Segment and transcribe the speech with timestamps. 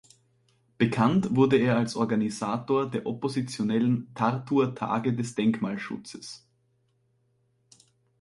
[0.79, 6.43] Bekannt wurde er als Organisator der oppositionellen "Tartuer Tage des Denkmalschutzes".